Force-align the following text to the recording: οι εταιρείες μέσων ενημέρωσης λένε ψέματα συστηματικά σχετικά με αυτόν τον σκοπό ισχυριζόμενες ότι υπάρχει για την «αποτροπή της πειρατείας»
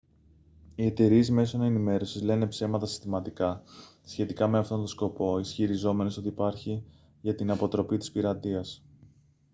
οι 0.75 0.85
εταιρείες 0.85 1.29
μέσων 1.29 1.61
ενημέρωσης 1.61 2.21
λένε 2.21 2.47
ψέματα 2.47 2.85
συστηματικά 2.85 3.63
σχετικά 4.03 4.47
με 4.47 4.57
αυτόν 4.57 4.77
τον 4.77 4.87
σκοπό 4.87 5.39
ισχυριζόμενες 5.39 6.17
ότι 6.17 6.27
υπάρχει 6.27 6.83
για 7.21 7.35
την 7.35 7.51
«αποτροπή 7.51 7.97
της 7.97 8.11
πειρατείας» 8.11 8.83